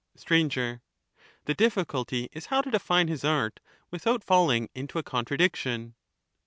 [0.15, 0.79] Str, The
[1.55, 3.59] difficulty is how to define his art
[3.91, 5.93] without falling into a contradiction.